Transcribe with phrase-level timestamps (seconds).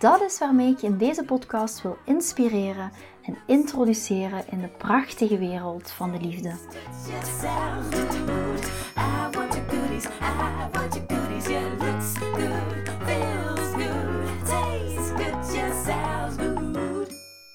[0.00, 2.90] Dat is waarmee ik je in deze podcast wil inspireren
[3.22, 6.54] en introduceren in de prachtige wereld van de liefde.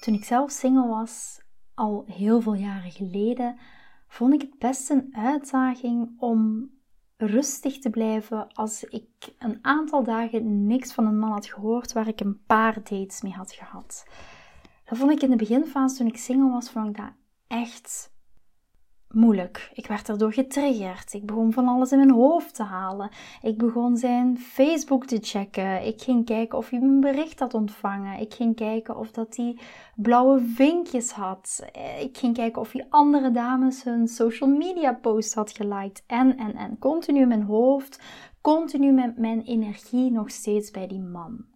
[0.00, 1.40] Toen ik zelf single was,
[1.74, 3.58] al heel veel jaren geleden,
[4.08, 6.70] vond ik het best een uitdaging om
[7.16, 12.08] rustig te blijven als ik een aantal dagen niks van een man had gehoord waar
[12.08, 14.06] ik een paar dates mee had gehad.
[14.84, 17.12] Dat vond ik in de beginfase toen ik single was, vond ik dat
[17.46, 18.14] echt
[19.10, 19.70] moeilijk.
[19.74, 21.12] Ik werd erdoor getriggerd.
[21.12, 23.10] Ik begon van alles in mijn hoofd te halen.
[23.42, 25.86] Ik begon zijn Facebook te checken.
[25.86, 28.20] Ik ging kijken of hij een bericht had ontvangen.
[28.20, 29.58] Ik ging kijken of dat hij
[29.94, 31.64] blauwe vinkjes had.
[32.00, 36.02] Ik ging kijken of hij andere dames hun social media post had geliked.
[36.06, 36.78] En, en, en.
[36.78, 38.00] Continu in mijn hoofd.
[38.40, 41.55] Continu met mijn energie nog steeds bij die man.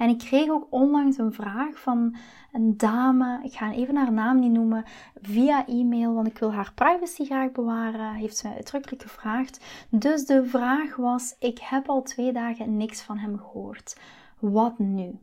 [0.00, 2.16] En ik kreeg ook onlangs een vraag van
[2.52, 4.84] een dame, ik ga even haar naam niet noemen,
[5.22, 9.64] via e-mail, want ik wil haar privacy graag bewaren, heeft ze mij uitdrukkelijk gevraagd.
[9.90, 14.00] Dus de vraag was, ik heb al twee dagen niks van hem gehoord.
[14.38, 15.18] Wat nu?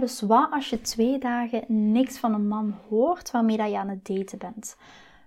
[0.00, 3.88] dus wat als je twee dagen niks van een man hoort waarmee dat je aan
[3.88, 4.76] het daten bent?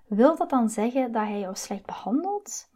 [0.07, 2.69] Wil dat dan zeggen dat hij jou slecht behandelt?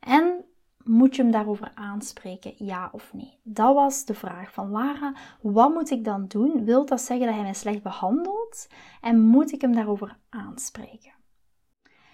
[0.00, 0.44] En
[0.84, 3.38] moet je hem daarover aanspreken, ja of nee?
[3.42, 5.14] Dat was de vraag van Lara.
[5.40, 6.64] Wat moet ik dan doen?
[6.64, 8.68] Wil dat zeggen dat hij mij slecht behandelt?
[9.00, 11.12] En moet ik hem daarover aanspreken?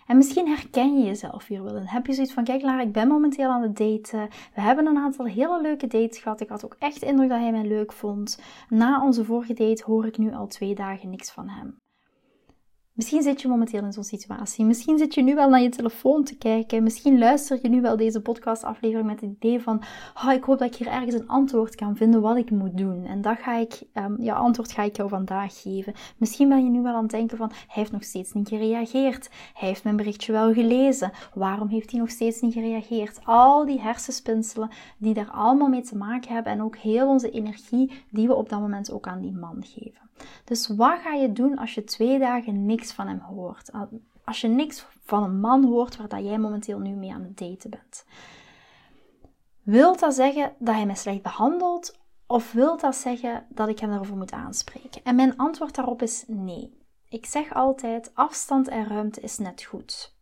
[0.06, 1.76] En misschien herken je jezelf hier wel.
[1.76, 4.28] En heb je zoiets van: kijk, Lara, ik ben momenteel aan het daten.
[4.54, 6.40] We hebben een aantal hele leuke dates gehad.
[6.40, 8.42] Ik had ook echt de indruk dat hij mij leuk vond.
[8.68, 11.76] Na onze vorige date hoor ik nu al twee dagen niks van hem.
[12.96, 14.64] Misschien zit je momenteel in zo'n situatie.
[14.64, 16.82] Misschien zit je nu wel naar je telefoon te kijken.
[16.82, 19.82] Misschien luister je nu wel deze podcastaflevering met het idee van:
[20.24, 23.04] oh, ik hoop dat ik hier ergens een antwoord kan vinden wat ik moet doen.
[23.04, 25.92] En dat ga ik, um, ja, antwoord ga ik jou vandaag geven.
[26.16, 29.30] Misschien ben je nu wel aan het denken van: hij heeft nog steeds niet gereageerd.
[29.54, 31.12] Hij heeft mijn berichtje wel gelezen.
[31.34, 33.20] Waarom heeft hij nog steeds niet gereageerd?
[33.24, 37.92] Al die hersenspinselen die daar allemaal mee te maken hebben en ook heel onze energie
[38.10, 40.05] die we op dat moment ook aan die man geven.
[40.44, 43.70] Dus wat ga je doen als je twee dagen niks van hem hoort?
[44.24, 47.38] Als je niks van een man hoort waar dat jij momenteel nu mee aan het
[47.38, 48.04] daten bent.
[49.62, 51.98] Wilt dat zeggen dat hij mij slecht behandelt?
[52.26, 55.04] Of wilt dat zeggen dat ik hem daarover moet aanspreken?
[55.04, 56.78] En mijn antwoord daarop is nee.
[57.08, 60.15] Ik zeg altijd: afstand en ruimte is net goed.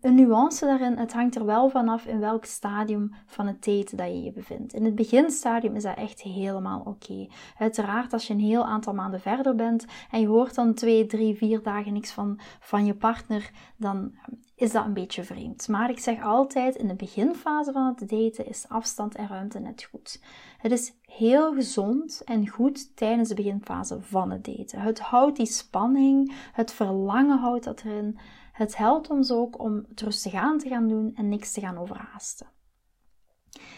[0.00, 4.06] Een nuance daarin, het hangt er wel vanaf in welk stadium van het daten dat
[4.06, 4.74] je je bevindt.
[4.74, 7.26] In het beginstadium is dat echt helemaal oké.
[7.58, 11.36] Uiteraard, als je een heel aantal maanden verder bent en je hoort dan twee, drie,
[11.36, 14.14] vier dagen niks van, van je partner, dan
[14.56, 15.68] is dat een beetje vreemd.
[15.68, 19.88] Maar ik zeg altijd, in de beginfase van het daten is afstand en ruimte net
[19.90, 20.20] goed.
[20.58, 24.80] Het is heel gezond en goed tijdens de beginfase van het daten.
[24.80, 28.18] Het houdt die spanning, het verlangen houdt dat erin.
[28.54, 31.78] Het helpt ons ook om het rustig aan te gaan doen en niks te gaan
[31.78, 32.46] overhaasten.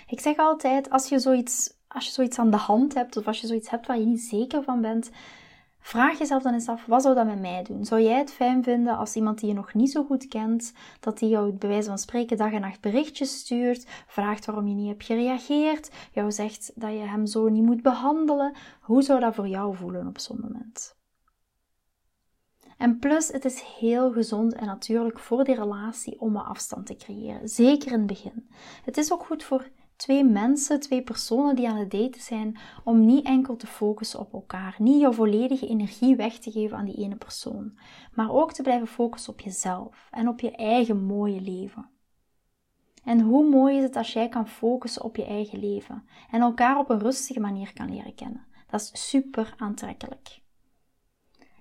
[0.07, 3.41] Ik zeg altijd, als je zoiets, als je zoiets aan de hand hebt of als
[3.41, 5.11] je zoiets hebt waar je niet zeker van bent,
[5.79, 7.85] vraag jezelf dan eens af, wat zou dat met mij doen?
[7.85, 11.19] Zou jij het fijn vinden als iemand die je nog niet zo goed kent, dat
[11.19, 14.89] die jou bij wijze van spreken dag en nacht berichtjes stuurt, vraagt waarom je niet
[14.89, 18.57] hebt gereageerd, jou zegt dat je hem zo niet moet behandelen?
[18.81, 20.96] Hoe zou dat voor jou voelen op zo'n moment?
[22.77, 26.97] En plus, het is heel gezond en natuurlijk voor die relatie om wat afstand te
[26.97, 27.49] creëren.
[27.49, 28.49] Zeker in het begin.
[28.85, 33.07] Het is ook goed voor twee mensen, twee personen die aan het daten zijn, om
[33.07, 34.77] niet enkel te focussen op elkaar.
[34.79, 37.79] Niet jouw volledige energie weg te geven aan die ene persoon.
[38.15, 41.89] Maar ook te blijven focussen op jezelf en op je eigen mooie leven.
[43.05, 46.79] En hoe mooi is het als jij kan focussen op je eigen leven en elkaar
[46.79, 48.47] op een rustige manier kan leren kennen.
[48.67, 50.45] Dat is super aantrekkelijk.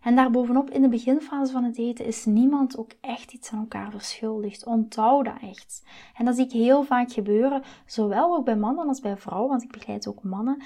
[0.05, 3.91] En daarbovenop, in de beginfase van het daten, is niemand ook echt iets aan elkaar
[3.91, 4.65] verschuldigd.
[4.65, 5.83] Onthoud dat echt.
[6.17, 9.63] En dat zie ik heel vaak gebeuren, zowel ook bij mannen als bij vrouwen, want
[9.63, 10.63] ik begeleid ook mannen.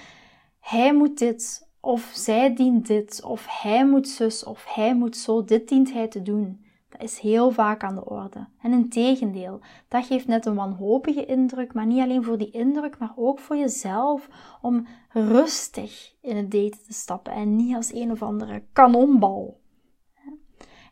[0.59, 5.43] Hij moet dit, of zij dient dit, of hij moet zus, of hij moet zo,
[5.43, 6.65] dit dient hij te doen.
[6.99, 8.47] Is heel vaak aan de orde.
[8.61, 12.97] En in tegendeel, dat geeft net een wanhopige indruk, maar niet alleen voor die indruk,
[12.97, 14.29] maar ook voor jezelf
[14.61, 19.59] om rustig in het daten te stappen en niet als een of andere kanonbal.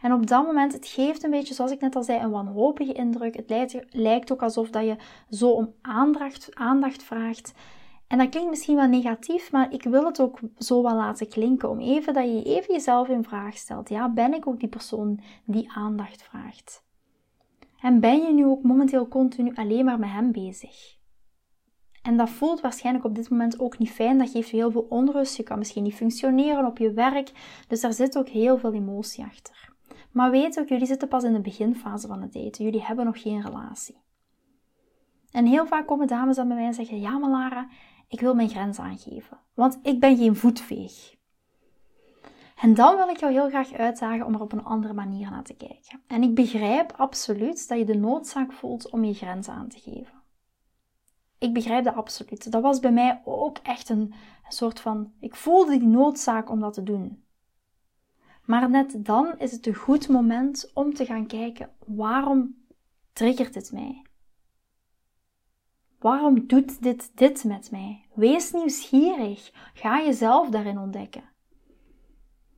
[0.02, 2.94] En op dat moment, het geeft een beetje, zoals ik net al zei, een wanhopige
[2.94, 3.36] indruk.
[3.36, 4.96] Het lijkt, lijkt ook alsof dat je
[5.30, 7.54] zo om aandacht, aandacht vraagt.
[8.08, 11.70] En dat klinkt misschien wel negatief, maar ik wil het ook zo wel laten klinken.
[11.70, 13.90] Om even dat je even jezelf in vraag stelt.
[13.90, 16.86] Ja, ben ik ook die persoon die aandacht vraagt?
[17.82, 20.96] En ben je nu ook momenteel continu alleen maar met hem bezig?
[22.02, 24.18] En dat voelt waarschijnlijk op dit moment ook niet fijn.
[24.18, 25.38] Dat geeft je heel veel onrust.
[25.38, 27.32] Je kan misschien niet functioneren op je werk.
[27.68, 29.74] Dus daar zit ook heel veel emotie achter.
[30.12, 32.66] Maar weet ook, jullie zitten pas in de beginfase van het daten.
[32.66, 34.02] Jullie hebben nog geen relatie.
[35.32, 37.68] En heel vaak komen dames dan bij mij en zeggen: Ja, maar Lara,
[38.08, 41.16] ik wil mijn grens aangeven, want ik ben geen voetveeg.
[42.62, 45.44] En dan wil ik jou heel graag uitdagen om er op een andere manier naar
[45.44, 46.02] te kijken.
[46.08, 50.22] En ik begrijp absoluut dat je de noodzaak voelt om je grens aan te geven.
[51.38, 52.52] Ik begrijp dat absoluut.
[52.52, 54.14] Dat was bij mij ook echt een,
[54.48, 55.12] soort van.
[55.20, 57.24] Ik voelde die noodzaak om dat te doen.
[58.46, 62.56] Maar net dan is het een goed moment om te gaan kijken: waarom
[63.14, 64.06] triggert het mij?
[66.00, 68.06] Waarom doet dit dit met mij?
[68.14, 69.52] Wees nieuwsgierig.
[69.74, 71.24] Ga jezelf daarin ontdekken.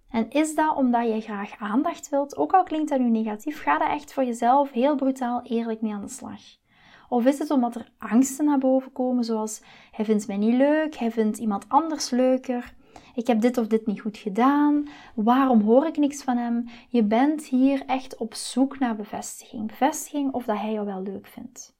[0.09, 3.77] En is dat omdat je graag aandacht wilt, ook al klinkt dat nu negatief, ga
[3.77, 6.41] daar echt voor jezelf heel brutaal eerlijk mee aan de slag.
[7.09, 10.95] Of is het omdat er angsten naar boven komen, zoals hij vindt mij niet leuk,
[10.95, 12.74] hij vindt iemand anders leuker,
[13.15, 16.65] ik heb dit of dit niet goed gedaan, waarom hoor ik niks van hem?
[16.89, 19.68] Je bent hier echt op zoek naar bevestiging.
[19.68, 21.78] Bevestiging of dat hij jou wel leuk vindt.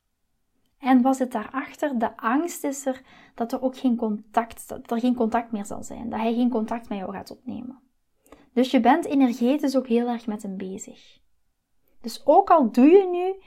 [0.80, 2.00] En was het daarachter?
[2.00, 3.02] De angst is er
[3.36, 6.10] dat er ook geen contact, dat er geen contact meer zal zijn.
[6.10, 7.80] Dat hij geen contact met jou gaat opnemen.
[8.54, 11.20] Dus je bent energetisch ook heel erg met hem bezig.
[12.02, 13.44] Dus ook al doe je nu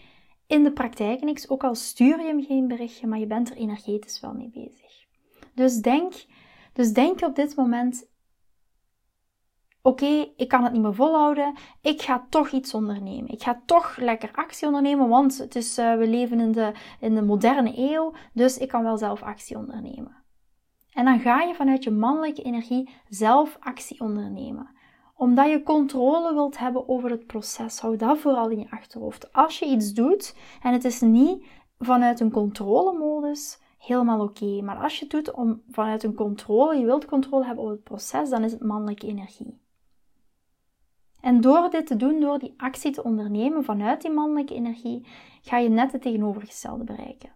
[0.46, 3.56] in de praktijk niks, ook al stuur je hem geen berichtje, maar je bent er
[3.56, 5.06] energetisch wel mee bezig.
[5.54, 6.14] Dus denk,
[6.72, 8.10] dus denk op dit moment,
[9.82, 11.54] oké, ik kan het niet meer volhouden.
[11.80, 13.30] Ik ga toch iets ondernemen.
[13.30, 17.14] Ik ga toch lekker actie ondernemen, want het is, uh, we leven in de, in
[17.14, 20.16] de moderne eeuw, dus ik kan wel zelf actie ondernemen.
[20.92, 24.68] En dan ga je vanuit je mannelijke energie zelf actie ondernemen.
[25.14, 27.80] Omdat je controle wilt hebben over het proces.
[27.80, 29.32] Hou dat vooral in je achterhoofd.
[29.32, 31.44] Als je iets doet en het is niet
[31.78, 34.62] vanuit een controlemodus, helemaal oké.
[34.62, 37.84] Maar als je het doet om, vanuit een controle, je wilt controle hebben over het
[37.84, 39.61] proces, dan is het mannelijke energie.
[41.22, 45.06] En door dit te doen, door die actie te ondernemen vanuit die mannelijke energie,
[45.42, 47.32] ga je net het tegenovergestelde bereiken.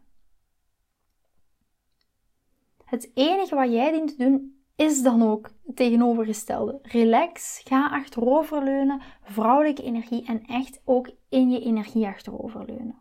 [2.85, 6.79] Het enige wat jij dient te doen, is dan ook het tegenovergestelde.
[6.83, 12.99] Relax, ga achteroverleunen, vrouwelijke energie en echt ook in je energie achteroverleunen.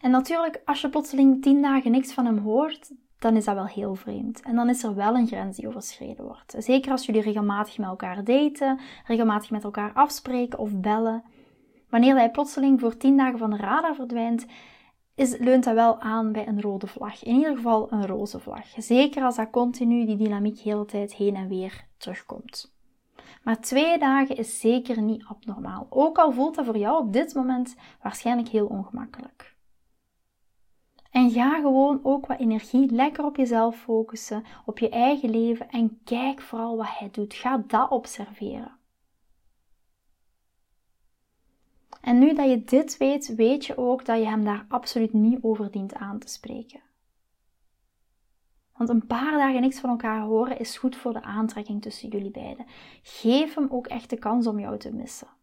[0.00, 3.66] En natuurlijk, als je plotseling tien dagen niks van hem hoort, dan is dat wel
[3.66, 4.42] heel vreemd.
[4.42, 6.54] En dan is er wel een grens die overschreden wordt.
[6.58, 11.24] Zeker als jullie regelmatig met elkaar daten, regelmatig met elkaar afspreken of bellen.
[11.90, 14.46] Wanneer hij plotseling voor tien dagen van de radar verdwijnt,
[15.14, 17.24] is, leunt dat wel aan bij een rode vlag.
[17.24, 18.66] In ieder geval een roze vlag.
[18.76, 22.74] Zeker als dat continu die dynamiek de hele tijd heen en weer terugkomt.
[23.42, 25.86] Maar twee dagen is zeker niet abnormaal.
[25.90, 29.55] Ook al voelt dat voor jou op dit moment waarschijnlijk heel ongemakkelijk.
[31.16, 36.00] En ga gewoon ook wat energie lekker op jezelf focussen, op je eigen leven en
[36.04, 37.34] kijk vooral wat hij doet.
[37.34, 38.78] Ga dat observeren.
[42.00, 45.38] En nu dat je dit weet, weet je ook dat je hem daar absoluut niet
[45.42, 46.82] over dient aan te spreken.
[48.72, 52.30] Want een paar dagen niks van elkaar horen is goed voor de aantrekking tussen jullie
[52.30, 52.66] beiden.
[53.02, 55.35] Geef hem ook echt de kans om jou te missen.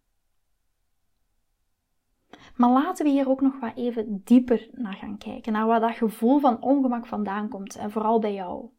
[2.56, 5.96] Maar laten we hier ook nog wat even dieper naar gaan kijken, naar waar dat
[5.96, 8.70] gevoel van ongemak vandaan komt en vooral bij jou.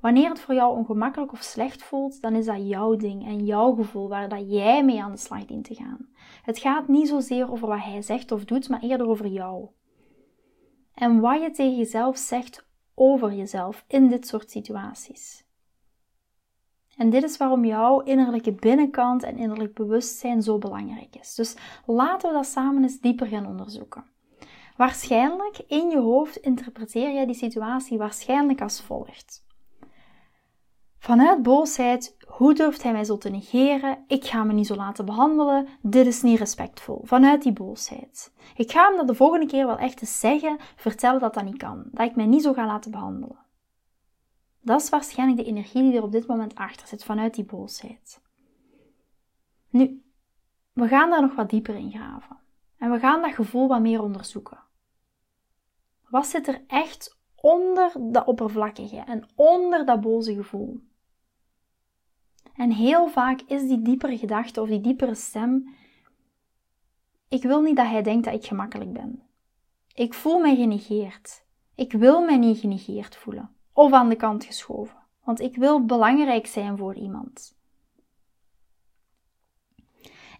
[0.00, 3.74] Wanneer het voor jou ongemakkelijk of slecht voelt, dan is dat jouw ding en jouw
[3.74, 6.08] gevoel waar dat jij mee aan de slag dient te gaan.
[6.42, 9.68] Het gaat niet zozeer over wat hij zegt of doet, maar eerder over jou.
[10.94, 15.45] En wat je tegen jezelf zegt over jezelf in dit soort situaties.
[16.96, 21.34] En dit is waarom jouw innerlijke binnenkant en innerlijk bewustzijn zo belangrijk is.
[21.34, 24.04] Dus laten we dat samen eens dieper gaan onderzoeken.
[24.76, 29.44] Waarschijnlijk in je hoofd interpreteer jij die situatie waarschijnlijk als volgt.
[30.98, 34.04] Vanuit boosheid, hoe durft hij mij zo te negeren?
[34.06, 35.68] Ik ga me niet zo laten behandelen.
[35.82, 37.00] Dit is niet respectvol.
[37.04, 38.32] Vanuit die boosheid.
[38.56, 41.56] Ik ga hem dat de volgende keer wel echt eens zeggen, vertellen dat dat niet
[41.56, 41.84] kan.
[41.90, 43.45] Dat ik mij niet zo ga laten behandelen.
[44.66, 48.20] Dat is waarschijnlijk de energie die er op dit moment achter zit vanuit die boosheid.
[49.70, 50.02] Nu,
[50.72, 52.36] we gaan daar nog wat dieper in graven.
[52.78, 54.58] En we gaan dat gevoel wat meer onderzoeken.
[56.08, 60.80] Wat zit er echt onder dat oppervlakkige en onder dat boze gevoel?
[62.54, 65.74] En heel vaak is die diepere gedachte of die diepere stem:
[67.28, 69.22] Ik wil niet dat hij denkt dat ik gemakkelijk ben.
[69.94, 71.44] Ik voel mij genegeerd.
[71.74, 76.46] Ik wil mij niet genegeerd voelen of aan de kant geschoven, want ik wil belangrijk
[76.46, 77.54] zijn voor iemand.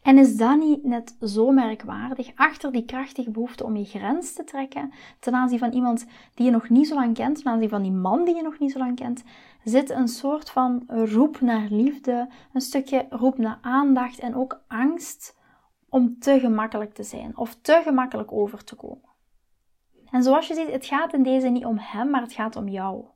[0.02, 4.44] En is dat niet net zo merkwaardig achter die krachtige behoefte om je grens te
[4.44, 7.82] trekken ten aanzien van iemand die je nog niet zo lang kent, ten aanzien van
[7.82, 9.24] die man die je nog niet zo lang kent,
[9.64, 15.38] zit een soort van roep naar liefde, een stukje roep naar aandacht en ook angst
[15.88, 19.14] om te gemakkelijk te zijn of te gemakkelijk over te komen.
[20.10, 22.68] En zoals je ziet, het gaat in deze niet om hem, maar het gaat om
[22.68, 23.14] jou.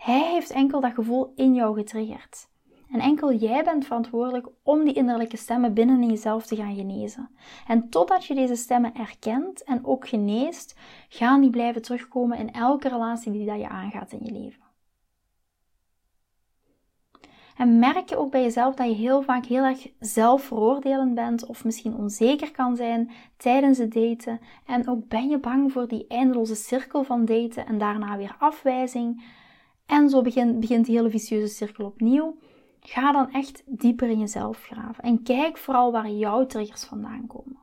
[0.00, 2.48] Hij heeft enkel dat gevoel in jou getriggerd.
[2.90, 7.30] En enkel jij bent verantwoordelijk om die innerlijke stemmen binnen in jezelf te gaan genezen.
[7.66, 10.78] En totdat je deze stemmen erkent en ook geneest,
[11.08, 14.62] gaan die blijven terugkomen in elke relatie die dat je aangaat in je leven.
[17.56, 21.64] En merk je ook bij jezelf dat je heel vaak heel erg zelfveroordelend bent of
[21.64, 24.40] misschien onzeker kan zijn tijdens het daten.
[24.66, 29.22] En ook ben je bang voor die eindeloze cirkel van daten en daarna weer afwijzing.
[29.90, 32.38] En zo begint, begint die hele vicieuze cirkel opnieuw.
[32.80, 37.58] Ga dan echt dieper in jezelf graven en kijk vooral waar jouw triggers vandaan komen.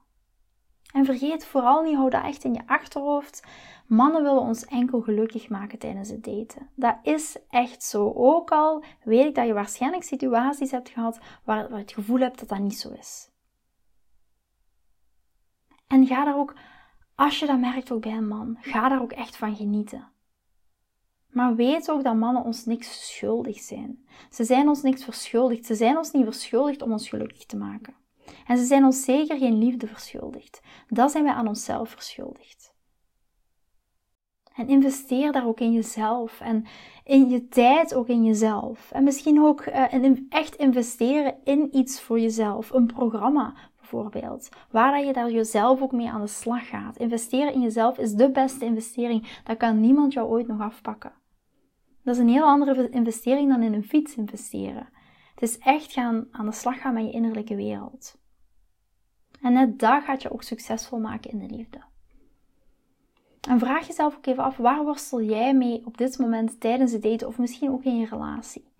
[0.93, 3.47] En vergeet vooral niet, hou dat echt in je achterhoofd.
[3.85, 6.69] Mannen willen ons enkel gelukkig maken tijdens het daten.
[6.75, 8.11] Dat is echt zo.
[8.15, 12.39] Ook al weet ik dat je waarschijnlijk situaties hebt gehad waar, je het gevoel hebt
[12.39, 13.29] dat dat niet zo is.
[15.87, 16.55] En ga daar ook,
[17.15, 20.15] als je dat merkt ook bij een man, ga daar ook echt van genieten.
[21.37, 24.05] Maar weet ook dat mannen ons niks schuldig zijn.
[24.31, 25.65] Ze zijn ons niks verschuldigd.
[25.65, 27.93] Ze zijn ons niet verschuldigd om ons gelukkig te maken.
[28.47, 30.61] En ze zijn ons zeker geen liefde verschuldigd.
[30.87, 32.73] Dat zijn wij aan onszelf verschuldigd.
[34.55, 36.65] En investeer daar ook in jezelf en
[37.03, 38.91] in je tijd ook in jezelf.
[38.91, 42.71] En misschien ook uh, echt investeren in iets voor jezelf.
[42.71, 44.49] Een programma bijvoorbeeld.
[44.71, 46.97] Waar je daar jezelf ook mee aan de slag gaat.
[46.97, 49.41] Investeren in jezelf is de beste investering.
[49.43, 51.25] Dat kan niemand jou ooit nog afpakken.
[52.07, 54.89] Dat is een heel andere investering dan in een fiets investeren.
[55.33, 58.17] Het is echt gaan aan de slag gaan met je innerlijke wereld.
[59.41, 61.81] En net dat gaat je ook succesvol maken in de liefde.
[63.49, 67.01] En vraag jezelf ook even af, waar worstel jij mee op dit moment tijdens het
[67.01, 68.71] daten of misschien ook in je relatie?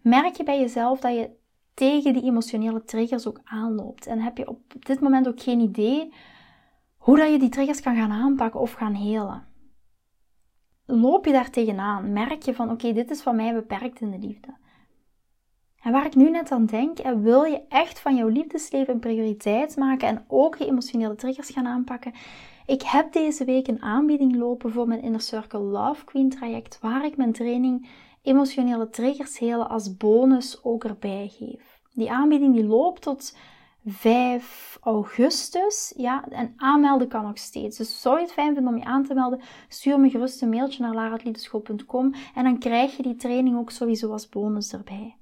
[0.00, 1.30] Merk je bij jezelf dat je
[1.74, 4.06] tegen die emotionele triggers ook aanloopt?
[4.06, 6.12] En heb je op dit moment ook geen idee
[6.96, 9.51] hoe dat je die triggers kan gaan aanpakken of gaan helen?
[11.00, 12.12] Loop je daar tegenaan?
[12.12, 14.56] Merk je van oké, dit is van mij beperkt in de liefde?
[15.82, 19.76] En waar ik nu net aan denk, wil je echt van jouw liefdesleven een prioriteit
[19.76, 22.12] maken en ook je emotionele triggers gaan aanpakken?
[22.66, 27.04] Ik heb deze week een aanbieding lopen voor mijn Inner Circle Love Queen traject, waar
[27.04, 27.88] ik mijn training
[28.22, 31.80] emotionele triggers helen als bonus ook erbij geef.
[31.94, 33.36] Die aanbieding die loopt tot
[33.84, 35.92] 5 augustus.
[35.96, 37.76] Ja, en aanmelden kan nog steeds.
[37.76, 40.48] Dus zou je het fijn vinden om je aan te melden, stuur me gerust een
[40.48, 45.16] mailtje naar laraatliedeschool.com en dan krijg je die training ook sowieso als bonus erbij.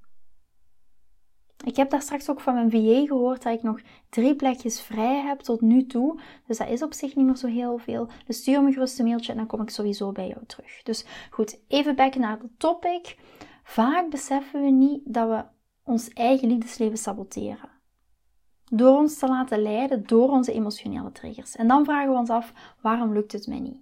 [1.65, 5.21] Ik heb daar straks ook van mijn VA gehoord dat ik nog drie plekjes vrij
[5.21, 6.21] heb tot nu toe.
[6.47, 8.09] Dus dat is op zich niet meer zo heel veel.
[8.27, 10.83] Dus stuur me gerust een mailtje en dan kom ik sowieso bij jou terug.
[10.83, 13.17] Dus goed, even back naar de topic.
[13.63, 15.45] Vaak beseffen we niet dat we
[15.85, 17.80] ons eigen liefdesleven saboteren.
[18.73, 21.57] Door ons te laten leiden door onze emotionele triggers.
[21.57, 23.79] En dan vragen we ons af, waarom lukt het mij niet?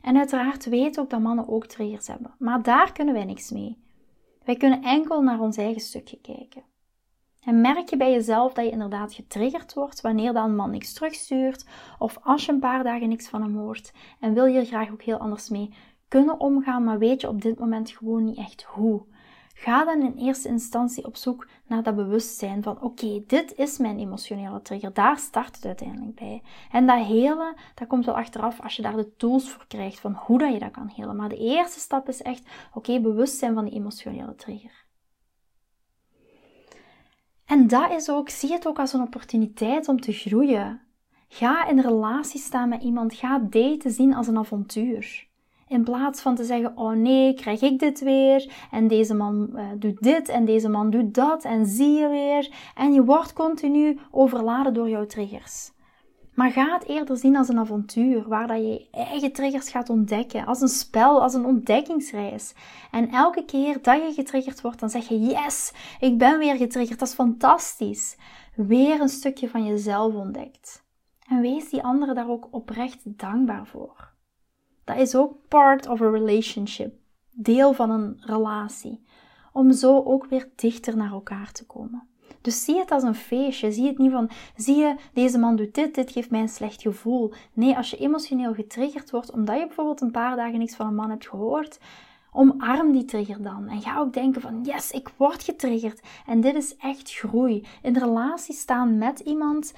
[0.00, 2.34] En uiteraard weten ook dat mannen ook triggers hebben.
[2.38, 3.82] Maar daar kunnen wij niks mee.
[4.44, 6.62] Wij kunnen enkel naar ons eigen stukje kijken.
[7.44, 10.92] En merk je bij jezelf dat je inderdaad getriggerd wordt wanneer dan een man niks
[10.92, 11.66] terugstuurt
[11.98, 14.90] of als je een paar dagen niks van hem hoort en wil je er graag
[14.90, 15.74] ook heel anders mee
[16.08, 19.02] kunnen omgaan, maar weet je op dit moment gewoon niet echt hoe.
[19.56, 23.98] Ga dan in eerste instantie op zoek naar dat bewustzijn van oké, dit is mijn
[23.98, 24.92] emotionele trigger.
[24.92, 26.42] Daar start het uiteindelijk bij.
[26.70, 30.14] En dat helen, dat komt wel achteraf als je daar de tools voor krijgt van
[30.14, 31.16] hoe dat je dat kan helen.
[31.16, 34.84] Maar de eerste stap is echt oké, bewustzijn van die emotionele trigger.
[37.44, 40.80] En dat is ook, zie het ook als een opportuniteit om te groeien.
[41.28, 43.14] Ga in relatie staan met iemand.
[43.14, 45.32] Ga daten zien als een avontuur.
[45.68, 48.52] In plaats van te zeggen, oh nee, krijg ik dit weer?
[48.70, 52.50] En deze man uh, doet dit en deze man doet dat en zie je weer.
[52.74, 55.72] En je wordt continu overladen door jouw triggers.
[56.34, 59.90] Maar ga het eerder zien als een avontuur waar dat je je eigen triggers gaat
[59.90, 60.46] ontdekken.
[60.46, 62.54] Als een spel, als een ontdekkingsreis.
[62.90, 66.98] En elke keer dat je getriggerd wordt, dan zeg je: Yes, ik ben weer getriggerd.
[66.98, 68.16] Dat is fantastisch.
[68.54, 70.84] Weer een stukje van jezelf ontdekt.
[71.28, 74.13] En wees die anderen daar ook oprecht dankbaar voor.
[74.84, 76.94] Dat is ook part of a relationship.
[77.30, 79.04] Deel van een relatie.
[79.52, 82.08] Om zo ook weer dichter naar elkaar te komen.
[82.40, 83.72] Dus zie het als een feestje.
[83.72, 86.82] Zie het niet van, zie je, deze man doet dit, dit geeft mij een slecht
[86.82, 87.32] gevoel.
[87.52, 90.94] Nee, als je emotioneel getriggerd wordt, omdat je bijvoorbeeld een paar dagen niks van een
[90.94, 91.78] man hebt gehoord,
[92.32, 93.68] omarm die trigger dan.
[93.68, 96.00] En ga ook denken van, yes, ik word getriggerd.
[96.26, 97.66] En dit is echt groei.
[97.82, 99.72] In relatie staan met iemand...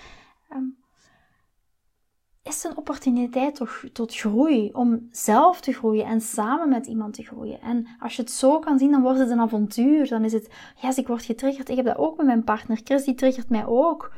[2.47, 3.61] Ehm, is een opportuniteit
[3.93, 7.61] tot, groei, om zelf te groeien en samen met iemand te groeien.
[7.61, 10.09] En als je het zo kan zien, dan wordt het een avontuur.
[10.09, 10.49] Dan is het,
[10.81, 11.69] yes, ik word getriggerd.
[11.69, 12.81] Ik heb dat ook met mijn partner.
[12.85, 14.13] Chris, die triggert mij ook.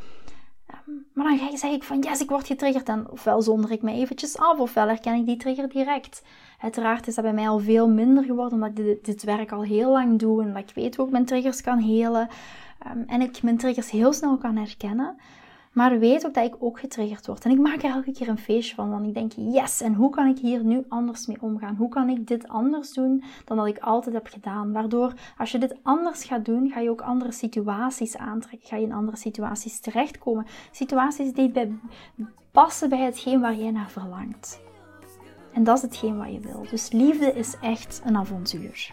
[0.67, 2.89] Ehm, maar dan zeg ik van, yes, ik word getriggerd.
[2.89, 6.23] En ofwel zonder ik me eventjes af, ofwel herken ik die trigger direct.
[6.61, 9.91] Uiteraard is dat bij mij al veel minder geworden, omdat ik dit, werk al heel
[9.91, 10.43] lang doe.
[10.43, 12.29] En dat ik weet hoe ik mijn triggers kan helen.
[12.87, 15.17] Um, en ik mijn triggers heel snel kan herkennen.
[15.73, 17.45] Maar weet ook dat ik ook getriggerd word.
[17.45, 18.91] En ik maak er elke keer een feestje van.
[18.91, 21.77] Want ik denk, yes, en hoe kan ik hier nu anders mee omgaan?
[21.77, 24.73] Hoe kan ik dit anders doen dan dat ik altijd heb gedaan?
[24.73, 28.69] Waardoor, als je dit anders gaat doen, ga je ook andere situaties aantrekken.
[28.69, 30.47] Ga je in andere situaties terechtkomen.
[30.71, 31.73] Situaties die bij,
[32.51, 34.61] passen bij hetgeen waar jij naar verlangt.
[35.53, 36.67] En dat is hetgeen wat je wil.
[36.71, 38.93] Dus liefde is echt een avontuur.